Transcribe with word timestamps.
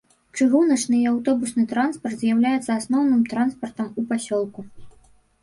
Чыгуначны 0.37 0.95
і 1.01 1.09
аўтобусны 1.11 1.65
транспарт 1.73 2.17
з'яўляецца 2.23 2.71
асноўным 2.79 3.21
транспартам 3.35 3.87
у 3.99 4.09
пасёлку. 4.15 4.59